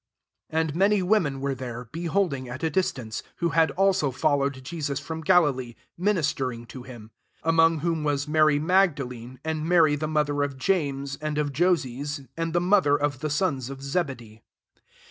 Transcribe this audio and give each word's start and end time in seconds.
55 0.49 0.59
And 0.67 0.75
many 0.75 1.03
women 1.03 1.41
were 1.41 1.53
there, 1.53 1.85
beholding 1.91 2.49
at 2.49 2.63
a 2.63 2.71
distance; 2.71 3.21
who 3.35 3.49
had 3.49 3.69
altQ 3.77 4.15
followed 4.15 4.63
Jesus 4.63 4.99
from 4.99 5.21
Galilee, 5.21 5.75
ministering 5.95 6.65
to 6.65 6.81
him: 6.81 7.11
56 7.45 7.47
among 7.49 7.79
whom 7.81 8.03
was 8.03 8.27
Mary 8.27 8.57
Magdalene, 8.57 9.39
and 9.45 9.63
Mary 9.63 9.95
the 9.95 10.07
mother 10.07 10.41
of 10.41 10.57
James 10.57 11.17
and 11.17 11.37
of 11.37 11.53
Joses, 11.53 12.21
and 12.35 12.51
the 12.53 12.59
mother 12.59 12.95
of 12.97 13.19
the 13.19 13.29
sons 13.29 13.69
of 13.69 13.83
Zebedee. 13.83 14.41